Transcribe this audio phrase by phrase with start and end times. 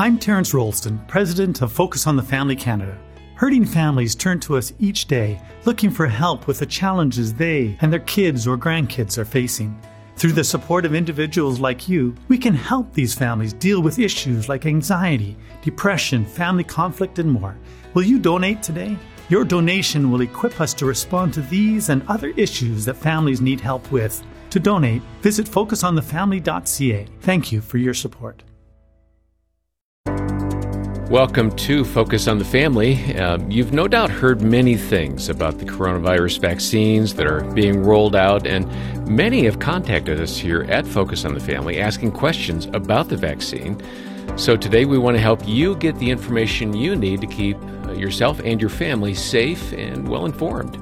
[0.00, 2.98] I'm Terence Rolston, president of Focus on the Family Canada.
[3.34, 7.92] Hurting families turn to us each day looking for help with the challenges they and
[7.92, 9.78] their kids or grandkids are facing.
[10.16, 14.48] Through the support of individuals like you, we can help these families deal with issues
[14.48, 17.58] like anxiety, depression, family conflict, and more.
[17.92, 18.96] Will you donate today?
[19.28, 23.60] Your donation will equip us to respond to these and other issues that families need
[23.60, 24.22] help with.
[24.48, 27.06] To donate, visit focusonthefamily.ca.
[27.20, 28.42] Thank you for your support.
[31.10, 33.16] Welcome to Focus on the Family.
[33.16, 38.14] Uh, you've no doubt heard many things about the coronavirus vaccines that are being rolled
[38.14, 38.64] out, and
[39.08, 43.82] many have contacted us here at Focus on the Family asking questions about the vaccine.
[44.36, 47.90] So today we want to help you get the information you need to keep uh,
[47.90, 50.78] yourself and your family safe and well informed.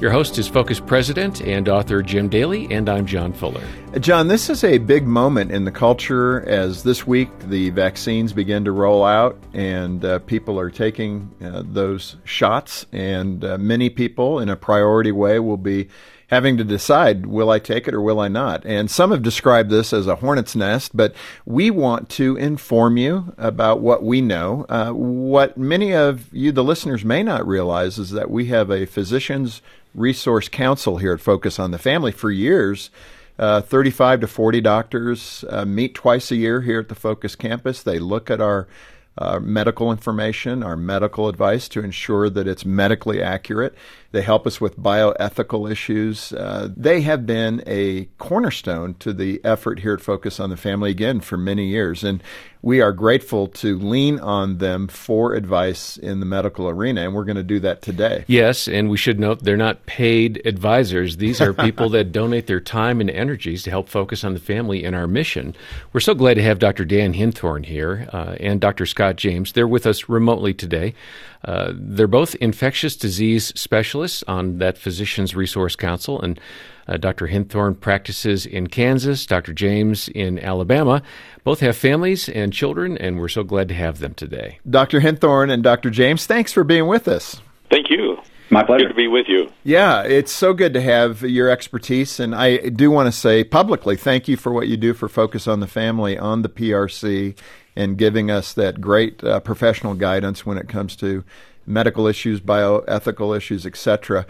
[0.00, 3.62] Your host is Focus President and author Jim Daly, and I'm John Fuller.
[3.98, 8.64] John, this is a big moment in the culture as this week the vaccines begin
[8.64, 14.40] to roll out and uh, people are taking uh, those shots, and uh, many people
[14.40, 15.90] in a priority way will be
[16.30, 18.64] having to decide will I take it or will I not?
[18.64, 23.34] And some have described this as a hornet's nest, but we want to inform you
[23.36, 24.64] about what we know.
[24.68, 28.86] Uh, what many of you, the listeners, may not realize is that we have a
[28.86, 29.60] physician's
[29.94, 32.90] resource council here at Focus on the Family for years.
[33.38, 37.82] Uh, 35 to 40 doctors uh, meet twice a year here at the Focus campus.
[37.82, 38.68] They look at our
[39.16, 43.74] uh, medical information, our medical advice to ensure that it's medically accurate.
[44.12, 46.32] They help us with bioethical issues.
[46.32, 50.90] Uh, they have been a cornerstone to the effort here at Focus on the Family
[50.90, 52.02] again for many years.
[52.02, 52.22] And
[52.62, 57.24] we are grateful to lean on them for advice in the medical arena, and we're
[57.24, 58.24] going to do that today.
[58.26, 61.16] Yes, and we should note they're not paid advisors.
[61.16, 64.84] These are people that donate their time and energies to help focus on the family
[64.84, 65.54] and our mission.
[65.92, 66.84] We're so glad to have Dr.
[66.84, 68.84] Dan Hinthorn here uh, and Dr.
[68.84, 69.52] Scott James.
[69.52, 70.94] They're with us remotely today.
[71.42, 73.90] Uh, they're both infectious disease specialists
[74.26, 76.40] on that Physicians Resource Council, and
[76.88, 77.28] uh, Dr.
[77.28, 79.52] Hinthorn practices in Kansas, Dr.
[79.52, 81.02] James in Alabama.
[81.44, 84.58] Both have families and children, and we're so glad to have them today.
[84.68, 85.00] Dr.
[85.00, 85.90] Hinthorn and Dr.
[85.90, 87.40] James, thanks for being with us.
[87.70, 88.18] Thank you.
[88.52, 88.86] My pleasure.
[88.86, 89.48] Good to be with you.
[89.62, 92.18] Yeah, it's so good to have your expertise.
[92.18, 95.46] And I do want to say publicly thank you for what you do for Focus
[95.46, 97.38] on the Family on the PRC
[97.76, 101.22] and giving us that great uh, professional guidance when it comes to
[101.70, 104.26] medical issues, bioethical issues, etc.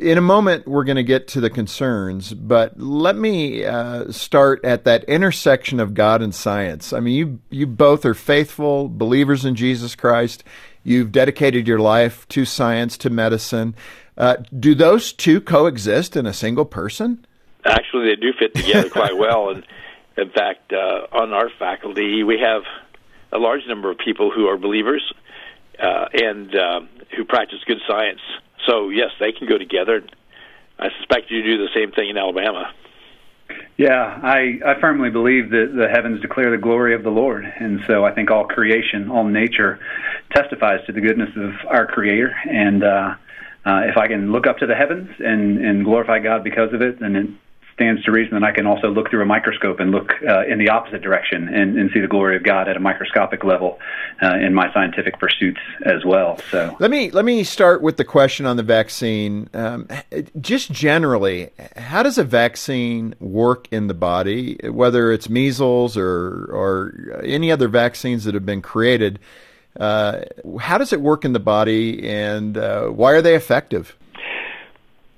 [0.00, 4.64] In a moment, we're going to get to the concerns, but let me uh, start
[4.64, 6.92] at that intersection of God and science.
[6.92, 10.44] I mean, you you both are faithful believers in Jesus Christ.
[10.84, 13.74] You've dedicated your life to science, to medicine.
[14.16, 17.24] Uh, do those two coexist in a single person?
[17.64, 19.64] Actually, they do fit together quite well, and
[20.16, 22.62] in fact, uh, on our faculty, we have
[23.32, 25.12] a large number of people who are believers
[25.80, 26.80] uh, and uh,
[27.16, 28.20] who practice good science.
[28.66, 30.02] So, yes, they can go together.
[30.78, 32.72] I suspect you do the same thing in Alabama.
[33.76, 37.44] Yeah, I, I firmly believe that the heavens declare the glory of the Lord.
[37.44, 39.78] And so I think all creation, all nature
[40.32, 42.34] testifies to the goodness of our Creator.
[42.50, 43.14] And uh,
[43.64, 46.82] uh, if I can look up to the heavens and, and glorify God because of
[46.82, 47.38] it, then
[47.78, 50.58] stands to reason that I can also look through a microscope and look uh, in
[50.58, 53.78] the opposite direction and, and, see the glory of God at a microscopic level
[54.20, 56.38] uh, in my scientific pursuits as well.
[56.50, 59.48] So let me let me start with the question on the vaccine.
[59.54, 59.86] Um,
[60.40, 64.58] just generally, how does a vaccine work in the body?
[64.68, 69.20] Whether it's measles or or any other vaccines that have been created,
[69.78, 70.22] uh,
[70.58, 73.96] how does it work in the body, and uh, why are they effective?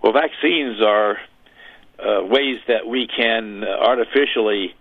[0.02, 1.18] Well, vaccines are
[2.00, 4.74] uh, ways that we can artificially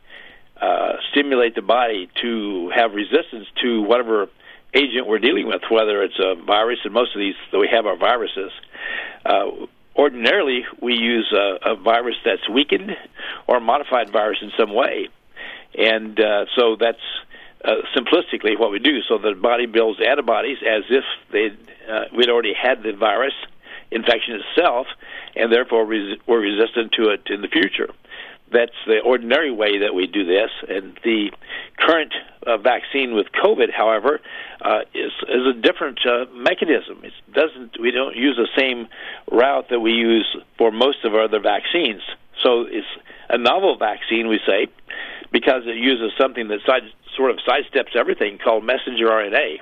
[0.61, 4.27] uh, stimulate the body to have resistance to whatever
[4.73, 7.85] agent we're dealing with, whether it's a virus, and most of these that we have
[7.85, 8.51] are viruses.
[9.25, 9.65] Uh,
[9.95, 12.91] ordinarily, we use a, a virus that's weakened
[13.47, 15.09] or a modified virus in some way,
[15.77, 16.97] and uh, so that's
[17.63, 19.01] uh, simplistically what we do.
[19.07, 21.47] So the body builds antibodies as if they
[21.91, 23.33] uh, we'd already had the virus
[23.91, 24.87] infection itself,
[25.35, 27.89] and therefore res- we're resistant to it in the future.
[28.51, 31.31] That's the ordinary way that we do this, and the
[31.77, 32.13] current
[32.47, 34.19] uh, vaccine with COVID, however,
[34.61, 37.01] uh, is is a different uh, mechanism.
[37.03, 38.87] It doesn't we don't use the same
[39.31, 42.01] route that we use for most of our other vaccines.
[42.41, 42.87] So it's
[43.29, 44.67] a novel vaccine, we say,
[45.31, 46.83] because it uses something that side,
[47.15, 49.59] sort of sidesteps everything called messenger RNA.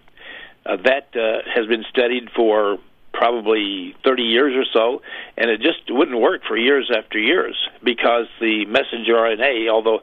[0.66, 2.78] Uh, that uh, has been studied for
[3.18, 5.02] probably 30 years or so,
[5.38, 10.02] and it just wouldn't work for years after years because the messenger RNA, although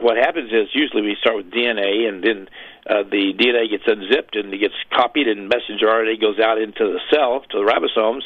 [0.00, 2.48] what happens is usually we start with DNA, and then
[2.88, 6.84] uh, the DNA gets unzipped and it gets copied, and messenger RNA goes out into
[6.84, 8.22] the cell to the ribosomes,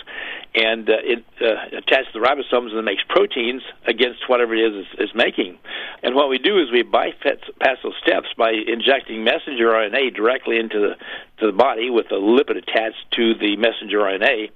[0.54, 5.10] and uh, it uh, attaches the ribosomes and makes proteins against whatever it is is
[5.14, 5.58] making.
[6.02, 7.38] And what we do is we bypass
[7.82, 10.94] those steps by injecting messenger RNA directly into the
[11.38, 14.50] to the body with a lipid attached to the messenger RNA,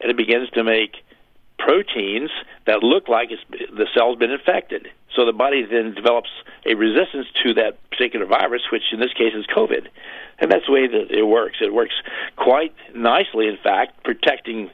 [0.00, 0.96] and it begins to make
[1.68, 2.30] proteins
[2.66, 4.88] that look like the cell's been infected.
[5.14, 6.30] So the body then develops
[6.64, 9.86] a resistance to that particular virus, which in this case is COVID.
[10.38, 11.58] And that's the way that it works.
[11.60, 11.92] It works
[12.36, 14.70] quite nicely, in fact, protecting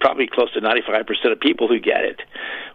[0.00, 2.22] probably close to 95% of people who get it,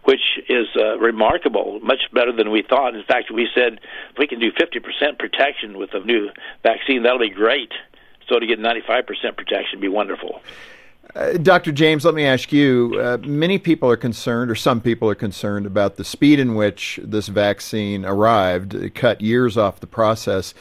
[0.04, 2.94] which is uh, remarkable, much better than we thought.
[2.94, 3.80] In fact, we said
[4.12, 6.30] if we can do 50% protection with a new
[6.62, 7.72] vaccine, that'll be great.
[8.28, 9.04] So to get 95%
[9.36, 10.40] protection would be wonderful.
[11.14, 11.70] Uh, Dr.
[11.70, 12.98] James, let me ask you.
[13.00, 16.98] Uh, many people are concerned, or some people are concerned, about the speed in which
[17.02, 18.74] this vaccine arrived.
[18.74, 20.54] It cut years off the process.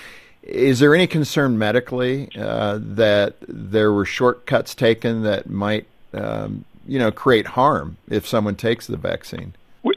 [0.44, 7.00] Is there any concern medically uh, that there were shortcuts taken that might, um, you
[7.00, 9.54] know, create harm if someone takes the vaccine?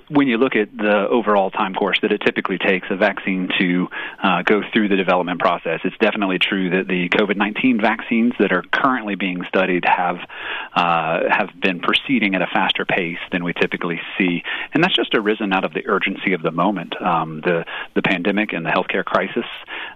[0.08, 3.88] When you look at the overall time course that it typically takes a vaccine to
[4.22, 8.62] uh, go through the development process, it's definitely true that the COVID-19 vaccines that are
[8.70, 10.18] currently being studied have
[10.74, 14.42] uh, have been proceeding at a faster pace than we typically see,
[14.72, 17.00] and that's just arisen out of the urgency of the moment.
[17.00, 17.64] Um, the
[17.94, 19.46] the pandemic and the healthcare crisis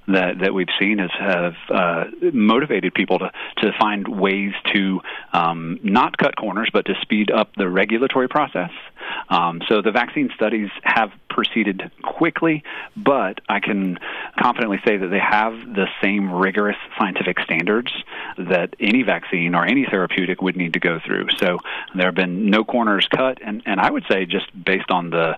[0.08, 5.00] that that we've seen has have uh, motivated people to to find ways to
[5.32, 8.70] um, not cut corners, but to speed up the regulatory process.
[9.28, 12.62] Um, so the vaccine studies have proceeded quickly,
[12.96, 13.98] but I can
[14.40, 17.92] confidently say that they have the same rigorous scientific standards
[18.36, 21.28] that any vaccine or any therapeutic would need to go through.
[21.38, 21.58] So
[21.94, 25.36] there have been no corners cut, and, and I would say just based on the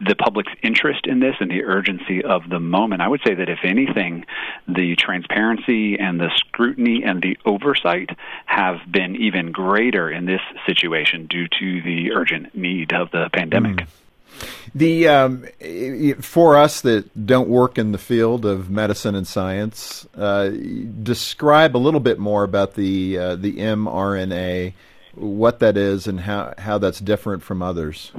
[0.00, 3.48] the public's interest in this and the urgency of the moment, I would say that
[3.48, 4.24] if anything,
[4.66, 8.10] the transparency and the scrutiny and the oversight
[8.46, 13.76] have been even greater in this situation due to the urgent need of the pandemic.
[13.76, 13.86] Mm.
[14.74, 15.46] The um,
[16.20, 21.78] for us that don't work in the field of medicine and science, uh, describe a
[21.78, 24.72] little bit more about the uh, the mRNA,
[25.14, 28.10] what that is, and how how that's different from others.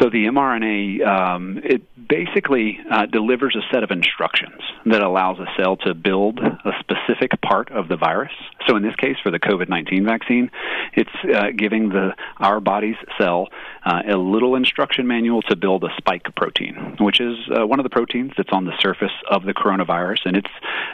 [0.00, 5.46] So the mRNA um, it basically uh, delivers a set of instructions that allows a
[5.60, 8.32] cell to build a specific part of the virus.
[8.66, 10.50] So in this case, for the COVID-19 vaccine,
[10.94, 13.48] it's uh, giving the our body's cell
[13.84, 17.84] uh, a little instruction manual to build a spike protein, which is uh, one of
[17.84, 20.50] the proteins that's on the surface of the coronavirus, and it's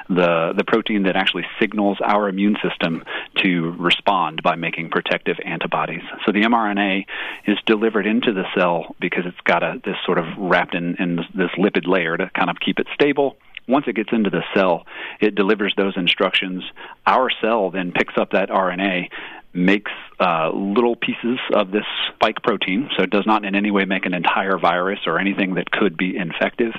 [0.08, 3.04] the the protein that actually signals our immune system
[3.42, 6.02] to respond by making protective antibodies.
[6.24, 7.06] So the mRNA
[7.46, 11.16] is delivered into the cell because it's got a this sort of wrapped in, in
[11.34, 13.36] this lipid layer to kind of keep it stable
[13.66, 14.84] once it gets into the cell,
[15.20, 16.62] it delivers those instructions.
[17.06, 19.08] Our cell then picks up that RNA
[19.54, 23.84] makes uh, little pieces of this spike protein, so it does not in any way
[23.84, 26.72] make an entire virus or anything that could be infective,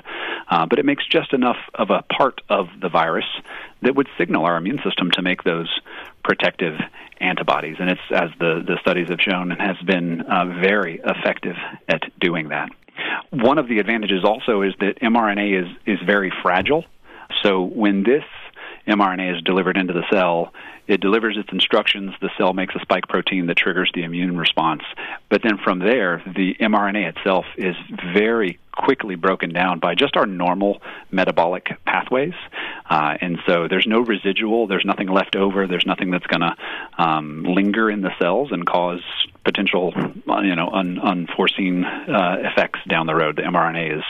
[0.50, 3.24] uh, but it makes just enough of a part of the virus
[3.82, 5.68] that would signal our immune system to make those
[6.22, 6.74] protective
[7.20, 7.76] antibodies.
[7.80, 11.56] And it's, as the, the studies have shown, and has been uh, very effective
[11.88, 12.68] at doing that.
[13.30, 16.84] One of the advantages also is that mRNA is, is very fragile.
[17.42, 18.24] So when this
[18.86, 20.52] mRNA is delivered into the cell,
[20.86, 22.12] it delivers its instructions.
[22.20, 24.82] The cell makes a spike protein that triggers the immune response.
[25.28, 27.74] But then from there, the mRNA itself is
[28.12, 32.34] very quickly broken down by just our normal metabolic pathways.
[32.88, 36.54] Uh, and so there's no residual, there's nothing left over, there's nothing that's going to
[37.02, 39.00] um, linger in the cells and cause
[39.44, 39.94] potential,
[40.42, 43.36] you know, un- unforeseen uh, effects down the road.
[43.36, 44.04] The mRNA is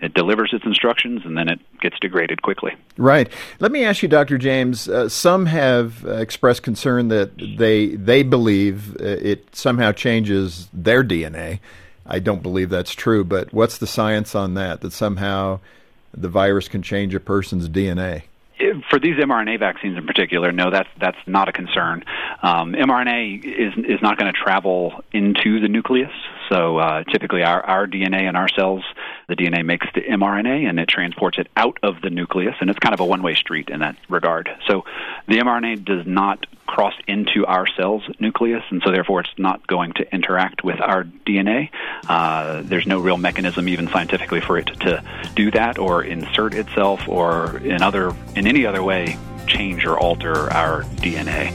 [0.00, 2.72] it delivers its instructions and then it gets degraded quickly.
[2.96, 3.30] Right.
[3.58, 4.38] Let me ask you, Dr.
[4.38, 4.88] James.
[4.88, 11.04] Uh, some have uh, expressed concern that they they believe uh, it somehow changes their
[11.04, 11.60] DNA.
[12.06, 14.80] I don't believe that's true, but what's the science on that?
[14.80, 15.60] That somehow
[16.12, 18.22] the virus can change a person's DNA?
[18.90, 22.04] for these mRNA vaccines in particular, no, that's that's not a concern.
[22.42, 26.12] Um, mRNA is is not going to travel into the nucleus.
[26.50, 28.82] So uh, typically, our our DNA in our cells,
[29.28, 32.78] the DNA makes the mRNA and it transports it out of the nucleus, and it's
[32.78, 34.50] kind of a one way street in that regard.
[34.66, 34.84] So
[35.28, 39.92] the mRNA does not cross into our cell's nucleus, and so therefore it's not going
[39.94, 41.70] to interact with our DNA.
[42.08, 45.04] Uh, there's no real mechanism, even scientifically, for it to
[45.36, 49.16] do that or insert itself or in other in any other way
[49.46, 51.54] change or alter our DNA.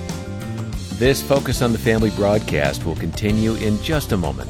[0.97, 4.49] This Focus on the Family broadcast will continue in just a moment.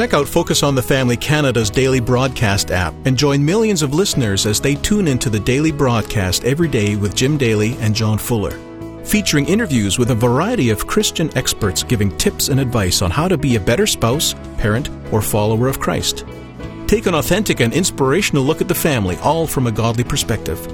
[0.00, 4.46] Check out Focus on the Family Canada's daily broadcast app and join millions of listeners
[4.46, 8.58] as they tune into the daily broadcast every day with Jim Daly and John Fuller.
[9.04, 13.36] Featuring interviews with a variety of Christian experts giving tips and advice on how to
[13.36, 16.24] be a better spouse, parent, or follower of Christ.
[16.86, 20.66] Take an authentic and inspirational look at the family, all from a godly perspective.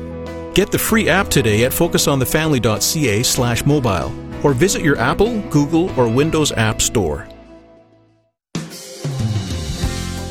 [0.54, 6.06] Get the free app today at focusonthefamily.ca slash mobile or visit your Apple, Google, or
[6.06, 7.26] Windows App Store.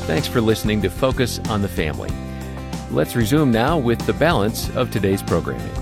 [0.05, 2.11] Thanks for listening to Focus on the Family.
[2.91, 5.73] Let's resume now with the balance of today's programming.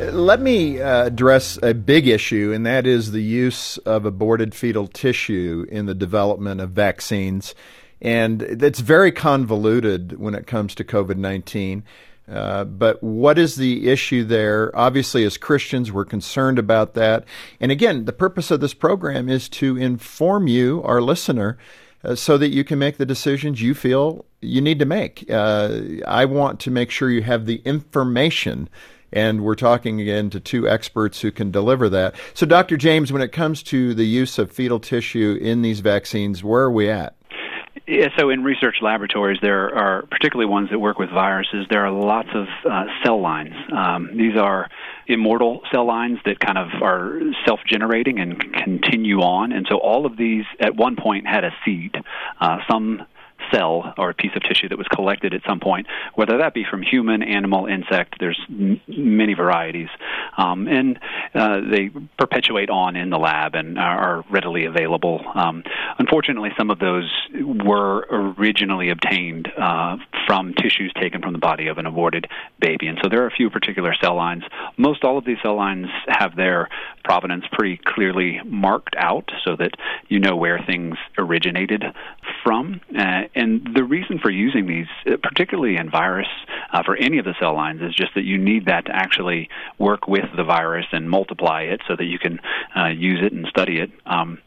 [0.00, 4.88] Let me uh, address a big issue, and that is the use of aborted fetal
[4.88, 7.54] tissue in the development of vaccines.
[8.02, 11.84] And it's very convoluted when it comes to COVID 19.
[12.30, 14.70] Uh, but what is the issue there?
[14.76, 17.24] Obviously, as Christians, we're concerned about that.
[17.58, 21.58] And again, the purpose of this program is to inform you, our listener,
[22.04, 25.28] uh, so that you can make the decisions you feel you need to make.
[25.28, 28.68] Uh, I want to make sure you have the information.
[29.12, 32.14] And we're talking again to two experts who can deliver that.
[32.32, 32.76] So, Dr.
[32.76, 36.70] James, when it comes to the use of fetal tissue in these vaccines, where are
[36.70, 37.16] we at?
[37.90, 41.66] Yeah, so in research laboratories, there are particularly ones that work with viruses.
[41.68, 43.54] There are lots of uh, cell lines.
[43.76, 44.68] Um, these are
[45.08, 49.50] immortal cell lines that kind of are self-generating and continue on.
[49.50, 51.96] And so all of these, at one point, had a seed.
[52.40, 53.02] Uh, some
[53.52, 56.64] cell or a piece of tissue that was collected at some point, whether that be
[56.68, 58.16] from human, animal, insect.
[58.18, 59.88] There's m- many varieties,
[60.36, 60.98] um, and
[61.34, 65.20] uh, they perpetuate on in the lab and are readily available.
[65.34, 65.62] Um,
[65.98, 71.78] unfortunately, some of those were originally obtained uh, from tissues taken from the body of
[71.78, 72.26] an aborted
[72.60, 74.44] baby, and so there are a few particular cell lines.
[74.76, 76.68] Most all of these cell lines have their
[77.04, 79.72] provenance pretty clearly marked out, so that
[80.08, 81.84] you know where things originated
[82.44, 82.80] from.
[82.96, 86.28] Uh, and the reason for using these, uh, particularly in virus,
[86.72, 89.48] uh, for any of the cell lines, is just that you need that to actually
[89.78, 92.38] work with the virus and multiply it so that you can
[92.76, 93.90] uh, use it and study it.
[94.04, 94.38] Um,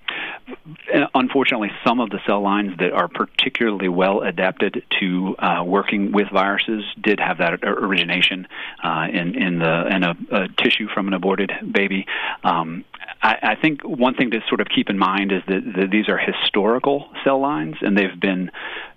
[1.15, 6.27] unfortunately, some of the cell lines that are particularly well adapted to uh, working with
[6.31, 8.47] viruses did have that origination
[8.83, 12.05] uh, in in the in a, a, tissue from an aborted baby.
[12.43, 12.85] Um,
[13.24, 16.10] I, I, think one thing to sort of keep in mind is that, that these
[16.10, 18.51] are historical cell lines, and they've been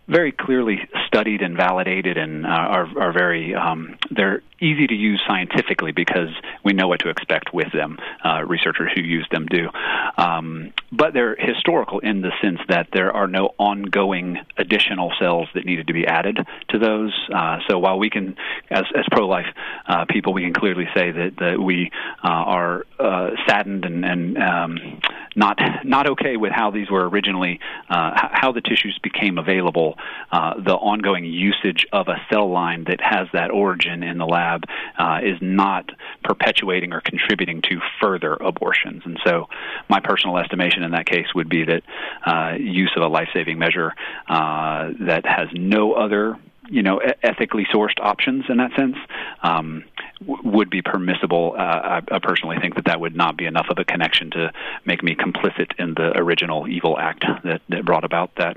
[0.09, 5.21] very clearly studied and validated and uh, are, are very um, they're easy to use
[5.27, 6.31] scientifically because
[6.65, 7.99] we know what to expect with them.
[8.25, 9.69] Uh, researchers who use them do,
[10.17, 15.65] um, but they're historical in the sense that there are no ongoing additional cells that
[15.65, 17.13] needed to be added to those.
[17.35, 18.37] Uh, so while we can,
[18.71, 19.47] as, as pro-life
[19.87, 21.91] uh, people, we can clearly say that, that we
[22.25, 25.01] uh, are uh, saddened and, and um,
[25.35, 27.61] not not okay with how these were originally
[27.91, 29.99] uh, how the tissues became available.
[30.33, 34.65] the ongoing usage of a cell line that has that origin in the lab lab
[34.99, 35.91] uh, is not
[36.25, 39.03] perpetuating or contributing to further abortions.
[39.05, 39.49] And so,
[39.89, 41.83] my personal estimation in that case would be that
[42.25, 43.93] uh, use of a life saving measure
[44.29, 46.37] uh, that has no other
[46.69, 48.97] you know ethically sourced options in that sense
[49.43, 49.85] um,
[50.27, 51.55] would be permissible.
[51.57, 54.53] Uh, I, I, personally think that that would not be enough of a connection to
[54.85, 58.57] make me complicit in the original evil act that, that brought about that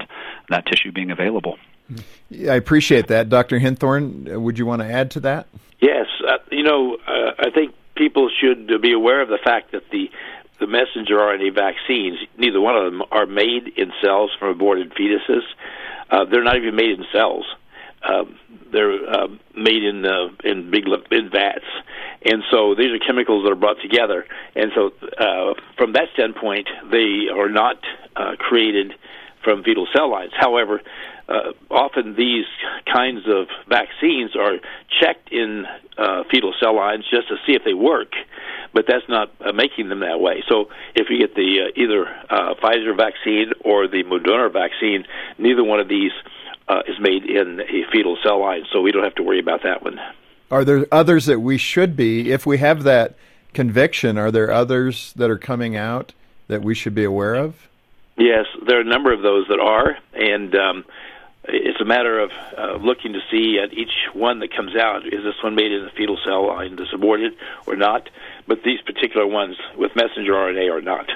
[0.50, 1.58] that tissue being available.
[2.32, 3.60] I appreciate that, Dr.
[3.60, 4.40] Hinthorn.
[4.42, 5.48] Would you want to add to that?
[5.82, 9.84] Yes, uh, you know, uh, I think people should be aware of the fact that
[9.92, 10.10] the
[10.60, 15.44] the messenger RNA vaccines, neither one of them are made in cells from aborted fetuses.
[16.12, 17.46] Uh, they're not even made in cells.
[18.04, 18.38] Um,
[18.72, 21.66] they're uh, made in uh, in big in vats,
[22.24, 24.26] and so these are chemicals that are brought together.
[24.56, 27.78] And so, uh, from that standpoint, they are not
[28.16, 28.94] uh, created
[29.44, 30.32] from fetal cell lines.
[30.38, 30.82] However,
[31.30, 32.46] uh, often these
[32.92, 34.58] kinds of vaccines are
[35.00, 35.66] checked in
[35.98, 38.14] uh, fetal cell lines just to see if they work,
[38.74, 40.44] but that's not uh, making them that way.
[40.50, 45.06] So if you get the uh, either uh, Pfizer vaccine or the Moderna vaccine,
[45.38, 46.12] neither one of these
[46.68, 49.64] uh, is made in a fetal cell line, so we don't have to worry about
[49.64, 50.00] that one.
[50.52, 53.16] Are there others that we should be, if we have that
[53.54, 56.14] conviction, are there others that are coming out
[56.48, 57.68] that we should be aware of?
[58.18, 60.86] Yes, there are a number of those that are, and um,
[61.46, 65.24] it's a matter of uh, looking to see at each one that comes out is
[65.24, 67.34] this one made in the fetal cell line, the aborted
[67.66, 68.10] or not?
[68.48, 71.10] But these particular ones with messenger RNA are not.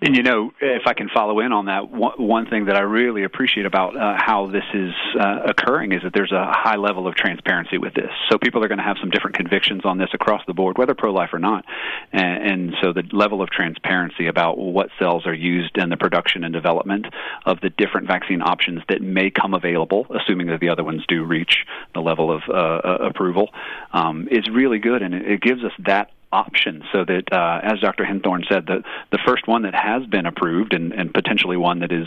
[0.00, 3.22] And you know, if I can follow in on that, one thing that I really
[3.22, 7.14] appreciate about uh, how this is uh, occurring is that there's a high level of
[7.14, 8.10] transparency with this.
[8.28, 10.94] So people are going to have some different convictions on this across the board, whether
[10.94, 11.64] pro-life or not.
[12.12, 16.42] And, and so the level of transparency about what cells are used in the production
[16.42, 17.06] and development
[17.46, 21.24] of the different vaccine options that may come available, assuming that the other ones do
[21.24, 21.64] reach
[21.94, 23.50] the level of uh, uh approval,
[23.92, 27.80] um, is really good, and it, it gives us that option so that, uh, as
[27.80, 28.04] Dr.
[28.04, 31.92] Hinthorn said, the, the first one that has been approved and, and potentially one that
[31.92, 32.06] is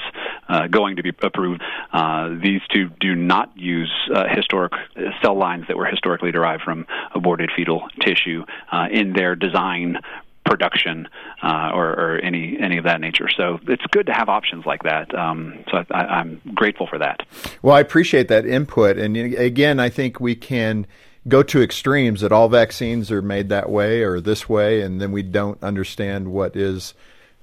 [0.50, 1.62] uh, going to be approved,
[1.94, 4.74] uh, these two do not use uh, historic
[5.22, 10.00] cell lines that were historically derived from aborted fetal tissue uh, in their design
[10.46, 11.08] production
[11.42, 13.28] uh, or, or, any any of that nature.
[13.36, 15.14] So it's good to have options like that.
[15.14, 17.26] Um, so I, am grateful for that.
[17.64, 20.86] Well, I appreciate that input, and again, I think we can
[21.28, 25.12] go to extremes that all vaccines are made that way or this way, and then
[25.12, 26.94] we don't understand what is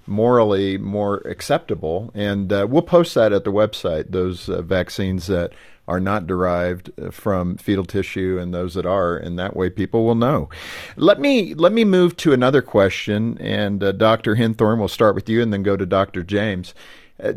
[0.06, 2.10] morally more acceptable.
[2.14, 5.52] And uh, we'll post that at the website, those uh, vaccines that
[5.88, 10.04] are not derived uh, from fetal tissue and those that are, and that way people
[10.04, 10.48] will know.
[10.96, 14.36] Let me let me move to another question, and uh, Dr.
[14.36, 16.22] Hinthorn, we'll start with you and then go to Dr.
[16.22, 16.74] James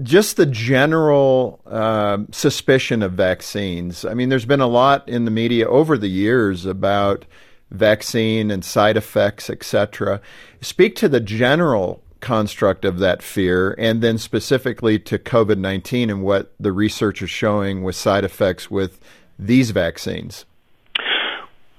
[0.01, 4.04] just the general uh, suspicion of vaccines.
[4.04, 7.25] I mean, there's been a lot in the media over the years about
[7.72, 10.22] vaccine and side effects, etc.
[10.62, 16.24] Speak to the general construct of that fear, and then specifically to COVID 19 and
[16.24, 19.00] what the research is showing with side effects with
[19.38, 20.46] these vaccines.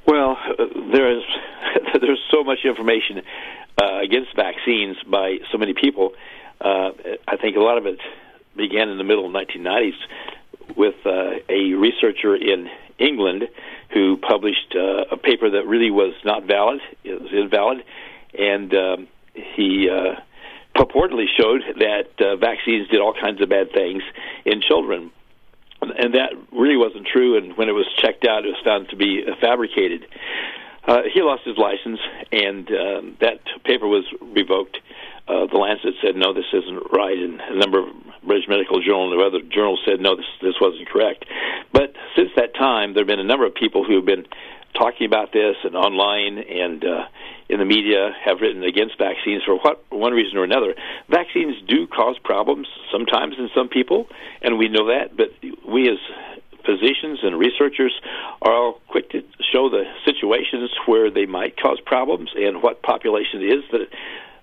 [0.07, 0.39] Well,
[0.93, 1.25] there is
[2.01, 3.23] there's so much information
[3.83, 6.13] uh, against vaccines by so many people
[6.61, 6.91] uh,
[7.29, 8.01] I think a lot of it
[8.57, 9.97] began in the middle of 1990s
[10.77, 13.49] with uh, a researcher in England
[13.93, 16.81] who published uh, a paper that really was not valid.
[17.05, 17.85] It was invalid,
[18.39, 20.21] and um, he uh,
[20.75, 24.03] purportedly showed that uh, vaccines did all kinds of bad things
[24.45, 25.11] in children.
[25.81, 28.97] And that really wasn't true, and when it was checked out, it was found to
[28.97, 30.07] be fabricated.
[30.87, 31.99] Uh, he lost his license,
[32.31, 34.79] and um, that paper was revoked
[35.29, 37.87] uh, the Lancet said no, this isn't right, and a number of
[38.23, 41.25] British Medical Journal and other journals said no, this this wasn't correct.
[41.73, 44.27] But since that time, there have been a number of people who have been
[44.79, 47.07] talking about this and online and uh,
[47.49, 50.75] in the media have written against vaccines for what one reason or another.
[51.11, 54.07] Vaccines do cause problems sometimes in some people,
[54.43, 55.17] and we know that.
[55.17, 55.35] But
[55.67, 55.99] we as
[56.67, 57.95] physicians and researchers
[58.43, 63.43] are all quick to show the situations where they might cause problems and what population
[63.43, 63.89] it is that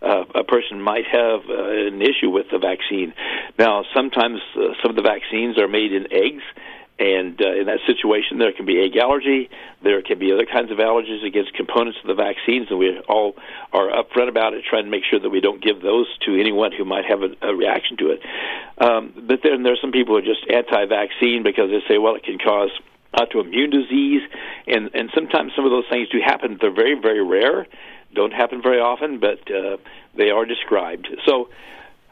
[0.02, 3.14] uh, a person might have uh, an issue with the vaccine.
[3.58, 6.44] Now, sometimes uh, some of the vaccines are made in eggs.
[7.00, 9.50] And uh, in that situation, there can be egg allergy.
[9.82, 13.36] There can be other kinds of allergies against components of the vaccines, and we all
[13.74, 16.72] are upfront about it, trying to make sure that we don't give those to anyone
[16.72, 18.22] who might have a, a reaction to it.
[18.78, 22.16] Um, but then there are some people who are just anti-vaccine because they say, well,
[22.16, 22.70] it can cause
[23.14, 24.22] autoimmune disease,
[24.68, 26.58] and and sometimes some of those things do happen.
[26.60, 27.68] They're very very rare,
[28.14, 29.78] don't happen very often, but uh,
[30.16, 31.08] they are described.
[31.26, 31.50] So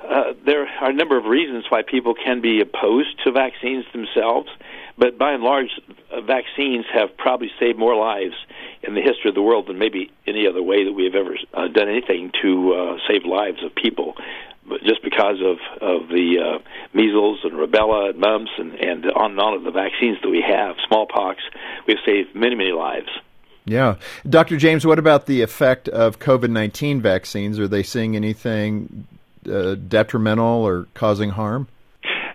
[0.08, 4.50] uh, there are a number of reasons why people can be opposed to vaccines themselves,
[4.98, 5.70] but by and large,
[6.12, 8.36] uh, vaccines have probably saved more lives
[8.84, 11.36] in the history of the world than maybe any other way that we have ever
[11.54, 14.16] uh, done anything to uh, save lives of people.
[14.68, 16.62] But just because of of the
[16.94, 20.44] measles and rubella and mumps and and on and on of the vaccines that we
[20.48, 21.42] have, smallpox,
[21.88, 23.10] we've saved many many lives.
[23.66, 23.96] Yeah.
[24.28, 24.58] Dr.
[24.58, 27.60] James, what about the effect of COVID 19 vaccines?
[27.60, 29.08] Are they seeing anything
[29.50, 31.68] uh, detrimental or causing harm?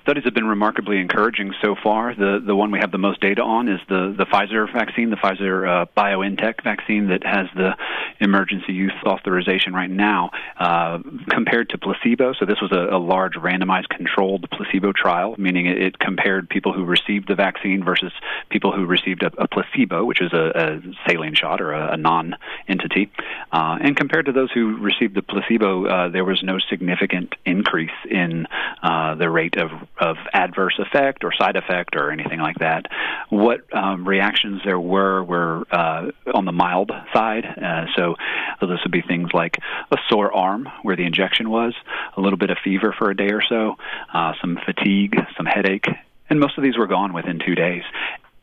[0.07, 2.15] Studies have been remarkably encouraging so far.
[2.15, 5.17] The the one we have the most data on is the the Pfizer vaccine, the
[5.17, 7.77] Pfizer uh, BioNTech vaccine that has the
[8.21, 12.35] emergency use authorization right now, uh, compared to placebo.
[12.35, 16.73] So this was a, a large randomized controlled placebo trial, meaning it, it, compared people
[16.73, 18.13] who received the vaccine versus
[18.49, 23.11] people who received a, a placebo, which is a, a, saline shot or a, non-entity,
[23.53, 27.91] uh, and compared to those who received the placebo, uh, there was no significant increase
[28.09, 28.47] in
[28.83, 32.87] uh, the rate of of adverse effect or side effect or anything like that.
[33.31, 37.45] What um, reactions there were were uh, on the mild side.
[37.45, 38.15] Uh, so,
[38.61, 39.59] this would be things like
[39.91, 41.75] a sore arm where the injection was,
[42.17, 43.77] a little bit of fever for a day or so,
[44.13, 45.87] uh, some fatigue, some headache,
[46.29, 47.83] and most of these were gone within two days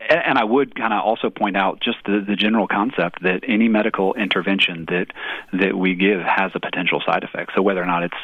[0.10, 3.68] and I would kind of also point out just the, the general concept that any
[3.68, 5.08] medical intervention that
[5.54, 7.52] that we give has a potential side effect.
[7.56, 8.18] So whether or not it's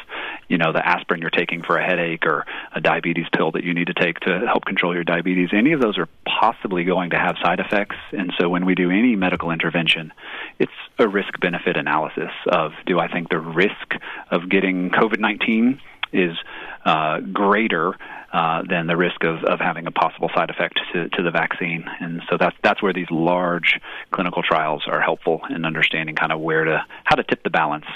[0.48, 3.74] you know the aspirin you're taking for a headache or a diabetes pill that you
[3.74, 7.18] need to take to help control your diabetes, any of those are possibly going to
[7.18, 7.96] have side effects.
[8.12, 10.12] And so when we do any medical intervention,
[10.58, 13.94] it's a risk benefit analysis of do I think the risk
[14.30, 15.80] of getting COVID 19
[16.12, 16.36] is
[16.84, 17.94] uh, greater
[18.32, 21.84] uh, than the risk of, of having a possible side effect to, to the vaccine.
[22.00, 23.80] And so that's that's where these large
[24.12, 27.86] clinical trials are helpful in understanding kind of where to how to tip the balance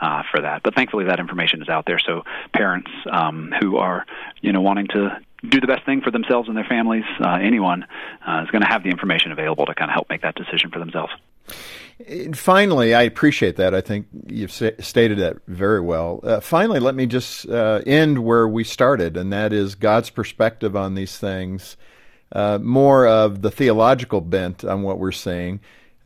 [0.00, 0.62] uh, for that.
[0.64, 4.04] But thankfully, that information is out there, so parents um, who are
[4.40, 5.16] you know wanting to
[5.48, 7.86] do the best thing for themselves and their families, uh, anyone
[8.26, 10.70] uh, is going to have the information available to kind of help make that decision
[10.70, 11.12] for themselves.
[12.08, 13.74] And finally, I appreciate that.
[13.74, 16.20] I think you've stated that very well.
[16.22, 20.74] Uh, finally, let me just uh, end where we started, and that is God's perspective
[20.74, 21.76] on these things,
[22.32, 25.60] uh, more of the theological bent on what we're seeing.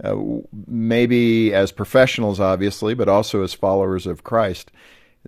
[0.05, 0.16] Uh,
[0.66, 4.70] maybe as professionals, obviously, but also as followers of Christ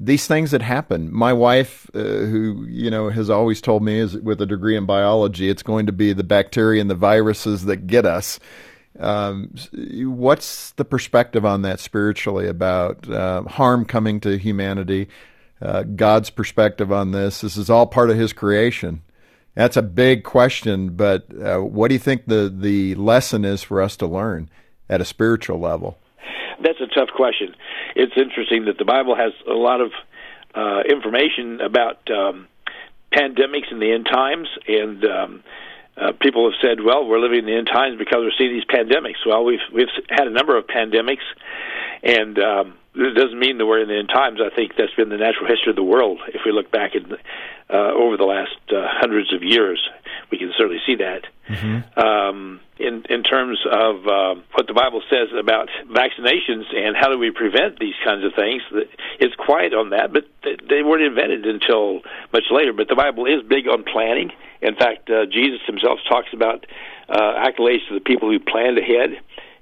[0.01, 1.12] these things that happen.
[1.12, 4.87] My wife, uh, who you know has always told me, is with a degree in
[4.87, 8.40] biology, it's going to be the bacteria and the viruses that get us.
[8.98, 15.09] Um, what's the perspective on that spiritually about uh, harm coming to humanity?
[15.62, 17.42] Uh, God's perspective on this.
[17.42, 19.03] This is all part of His creation.
[19.55, 23.83] That's a big question, but uh, what do you think the the lesson is for
[23.83, 24.48] us to learn
[24.88, 25.98] at a spiritual level?
[26.62, 27.55] That's a tough question.
[27.94, 29.92] It's interesting that the Bible has a lot of
[30.55, 32.48] uh, information about um,
[33.12, 35.42] pandemics in the end times, and um,
[36.00, 38.64] uh, people have said, "Well, we're living in the end times because we're seeing these
[38.64, 41.26] pandemics." Well, we've we've had a number of pandemics,
[42.02, 44.40] and um, it doesn't mean that we're in the end times.
[44.40, 46.20] I think that's been the natural history of the world.
[46.28, 47.12] If we look back in,
[47.68, 49.78] uh, over the last uh, hundreds of years,
[50.30, 51.22] we can certainly see that.
[51.48, 52.00] Mm-hmm.
[52.00, 57.18] Um, in in terms of uh, what the Bible says about vaccinations and how do
[57.18, 58.62] we prevent these kinds of things,
[59.20, 60.12] it's quiet on that.
[60.12, 62.00] But they weren't invented until
[62.32, 62.72] much later.
[62.72, 64.32] But the Bible is big on planning.
[64.62, 66.66] In fact, uh, Jesus himself talks about
[67.09, 69.11] uh, accolades to the people who planned ahead,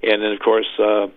[0.03, 0.69] and then of course.
[0.79, 1.09] Uh,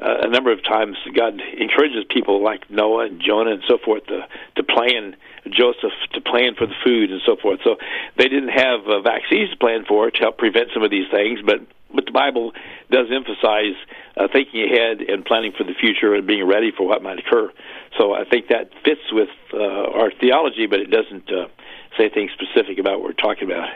[0.00, 4.06] uh, a number of times God encourages people like Noah and Jonah and so forth
[4.06, 5.16] to to plan
[5.50, 7.60] Joseph to plan for the food and so forth.
[7.64, 7.76] So
[8.16, 11.40] they didn't have uh, vaccines to plan for to help prevent some of these things,
[11.44, 12.52] but but the Bible
[12.90, 13.74] does emphasize
[14.16, 17.50] uh, thinking ahead and planning for the future and being ready for what might occur.
[17.96, 21.48] So I think that fits with uh, our theology, but it doesn't uh,
[21.96, 23.68] say anything specific about what we're talking about.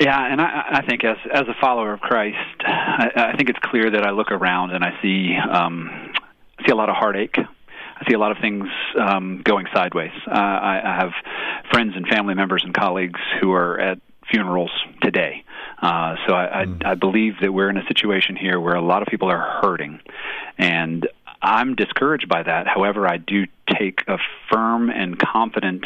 [0.00, 3.58] Yeah, and I, I think as as a follower of Christ, I, I think it's
[3.60, 6.12] clear that I look around and I see um,
[6.58, 7.36] I see a lot of heartache.
[7.36, 10.12] I see a lot of things um, going sideways.
[10.24, 11.10] Uh, I, I have
[11.72, 13.98] friends and family members and colleagues who are at
[14.30, 14.70] funerals
[15.02, 15.44] today.
[15.82, 16.84] Uh, so I, mm.
[16.84, 19.60] I, I believe that we're in a situation here where a lot of people are
[19.62, 20.00] hurting,
[20.56, 21.08] and
[21.42, 22.68] I'm discouraged by that.
[22.68, 23.46] However, I do
[23.78, 24.18] take a
[24.50, 25.84] firm and confident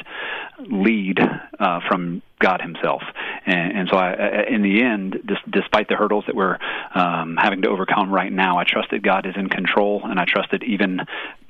[0.59, 1.18] lead
[1.59, 3.03] uh, from God Himself.
[3.47, 6.59] And, and so, I, in the end, despite the hurdles that we're
[6.95, 10.25] um, having to overcome right now, I trust that God is in control, and I
[10.25, 11.01] trust that even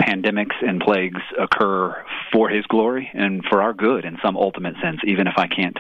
[0.01, 5.01] pandemics and plagues occur for His glory and for our good in some ultimate sense,
[5.07, 5.77] even if I can't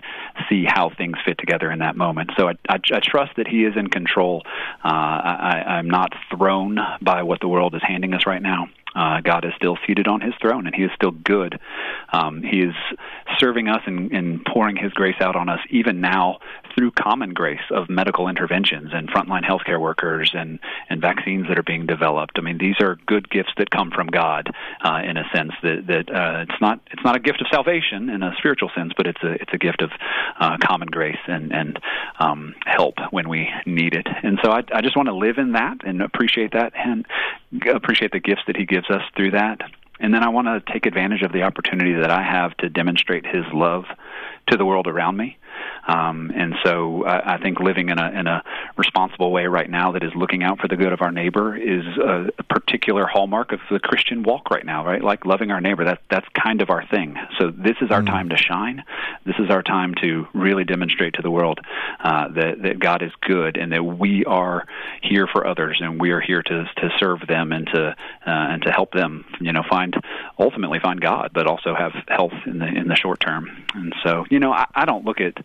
[0.49, 2.33] see how things fit together in that moment.
[2.37, 4.43] So, I, I, I trust that He is in control.
[4.85, 8.69] Uh, I, I'm not thrown by what the world is handing us right now.
[8.95, 11.59] Uh, God is still seated on his throne, and he is still good.
[12.13, 12.75] Um, he is
[13.39, 16.39] serving us and, and pouring his grace out on us even now
[16.75, 21.63] through common grace of medical interventions and frontline healthcare workers and, and vaccines that are
[21.63, 22.33] being developed.
[22.37, 24.51] I mean, these are good gifts that come from God
[24.85, 28.09] uh, in a sense that, that uh, it's not it's not a gift of salvation
[28.09, 29.91] in a spiritual sense, but it's a it's a gift of
[30.39, 31.79] uh, common grace and and
[32.19, 34.07] um, help when we need it.
[34.23, 37.07] And so I, I just want to live in that and appreciate that and
[37.75, 39.61] appreciate the gifts that He gives us through that
[40.03, 43.25] and then I want to take advantage of the opportunity that I have to demonstrate
[43.25, 43.85] His love
[44.49, 45.39] to the world around me.
[45.87, 48.43] Um, and so I, I think living in a in a
[48.77, 51.85] responsible way right now that is looking out for the good of our neighbor is
[51.99, 55.03] a, a particular hallmark of the Christian walk right now, right?
[55.03, 55.85] Like loving our neighbor.
[55.85, 57.17] That that's kind of our thing.
[57.39, 58.07] So this is our mm.
[58.07, 58.85] time to shine.
[59.27, 61.61] This is our time to really demonstrate to the world
[62.01, 64.67] uh, that that God is good and that we are
[65.03, 67.95] here for others and we are here to to serve them and to uh,
[68.27, 69.97] and to help them, you know, find
[70.39, 73.51] ultimately find God, but also have health in the in the short term.
[73.75, 75.42] And so, you know, I, I don't look at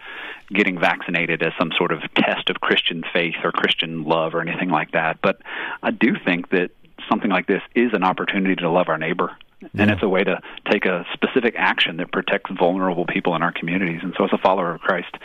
[0.54, 4.70] getting vaccinated as some sort of test of Christian faith or Christian love or anything
[4.70, 5.20] like that.
[5.22, 5.42] But
[5.84, 6.72] I do think that
[7.10, 9.36] something like this is an opportunity to love our neighbor.
[9.62, 9.70] Yeah.
[9.84, 13.52] And it's a way to take a specific action that protects vulnerable people in our
[13.52, 14.02] communities.
[14.04, 15.16] And so, as a follower of Christ,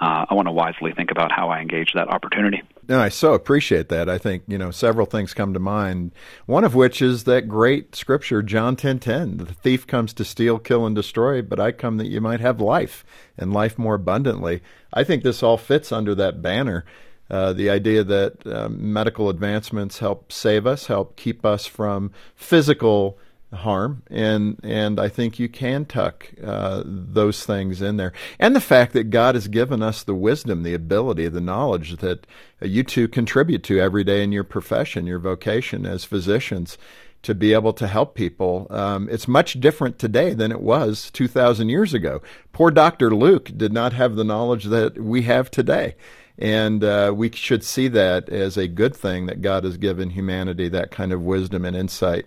[0.00, 2.62] uh, I want to wisely think about how I engage that opportunity.
[2.90, 4.10] No, I so appreciate that.
[4.10, 6.10] I think you know several things come to mind.
[6.46, 9.36] One of which is that great scripture, John ten ten.
[9.36, 12.60] The thief comes to steal, kill, and destroy, but I come that you might have
[12.60, 13.04] life
[13.38, 14.60] and life more abundantly.
[14.92, 16.84] I think this all fits under that banner.
[17.30, 23.16] Uh, the idea that uh, medical advancements help save us, help keep us from physical
[23.52, 28.60] harm, and and I think you can tuck uh, those things in there, and the
[28.60, 32.26] fact that God has given us the wisdom, the ability, the knowledge that
[32.60, 36.78] you two contribute to every day in your profession, your vocation as physicians.
[37.24, 41.68] To be able to help people, um, it's much different today than it was 2,000
[41.68, 42.22] years ago.
[42.54, 43.14] Poor Dr.
[43.14, 45.96] Luke did not have the knowledge that we have today.
[46.38, 50.70] And uh, we should see that as a good thing that God has given humanity
[50.70, 52.24] that kind of wisdom and insight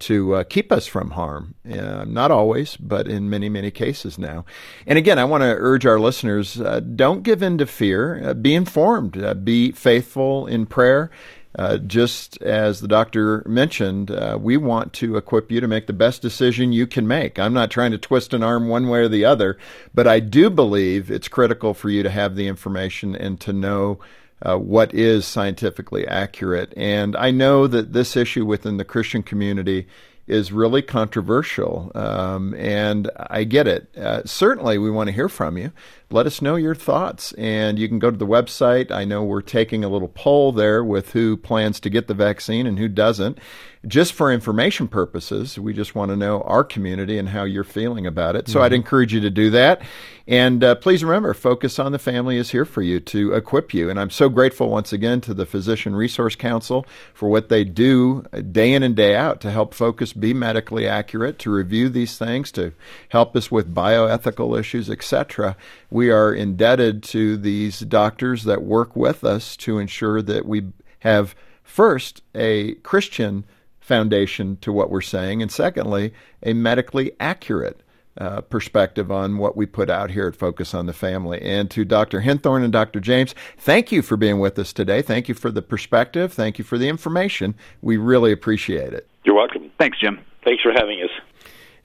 [0.00, 1.54] to uh, keep us from harm.
[1.70, 4.44] Uh, not always, but in many, many cases now.
[4.86, 8.30] And again, I want to urge our listeners uh, don't give in to fear.
[8.30, 11.10] Uh, be informed, uh, be faithful in prayer.
[11.56, 16.20] Uh, just as the doctor mentioned, we want to equip you to make the best
[16.20, 17.38] decision you can make.
[17.38, 19.56] I'm not trying to twist an arm one way or the other,
[19.94, 24.00] but I do believe it's critical for you to have the information and to know
[24.44, 26.72] uh, what is scientifically accurate.
[26.76, 29.86] And I know that this issue within the Christian community
[30.26, 33.94] is really controversial, um, and I get it.
[33.96, 35.70] Uh, certainly, we want to hear from you.
[36.10, 38.90] Let us know your thoughts, and you can go to the website.
[38.90, 42.66] I know we're taking a little poll there with who plans to get the vaccine
[42.66, 43.38] and who doesn't
[43.86, 48.06] just for information purposes, we just want to know our community and how you're feeling
[48.06, 48.48] about it.
[48.48, 48.64] So mm-hmm.
[48.64, 49.82] I'd encourage you to do that.
[50.26, 53.90] And uh, please remember, Focus on the Family is here for you to equip you.
[53.90, 58.24] And I'm so grateful once again to the Physician Resource Council for what they do
[58.32, 62.16] uh, day in and day out to help Focus be medically accurate, to review these
[62.16, 62.72] things, to
[63.10, 65.56] help us with bioethical issues, etc.
[65.94, 71.36] We are indebted to these doctors that work with us to ensure that we have
[71.62, 73.44] first a Christian
[73.78, 77.80] foundation to what we're saying, and secondly, a medically accurate
[78.18, 81.40] uh, perspective on what we put out here at Focus on the Family.
[81.40, 82.22] And to Dr.
[82.22, 82.98] Hinthorn and Dr.
[82.98, 85.00] James, thank you for being with us today.
[85.00, 86.32] Thank you for the perspective.
[86.32, 87.54] Thank you for the information.
[87.82, 89.08] We really appreciate it.
[89.22, 89.70] You're welcome.
[89.78, 90.18] Thanks, Jim.
[90.42, 91.10] Thanks for having us.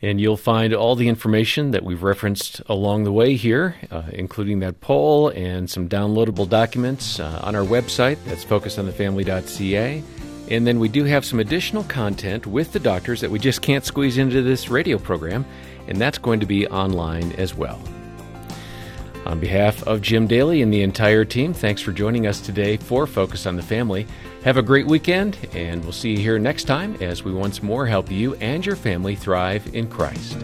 [0.02, 4.60] And you'll find all the information that we've referenced along the way here, uh, including
[4.60, 8.18] that poll and some downloadable documents uh, on our website.
[8.26, 10.04] That's focusonthefamily.ca.
[10.50, 13.86] And then we do have some additional content with the doctors that we just can't
[13.86, 15.46] squeeze into this radio program,
[15.88, 17.80] and that's going to be online as well.
[19.26, 23.06] On behalf of Jim Daly and the entire team, thanks for joining us today for
[23.06, 24.08] Focus on the Family.
[24.44, 27.86] Have a great weekend, and we'll see you here next time as we once more
[27.86, 30.38] help you and your family thrive in Christ.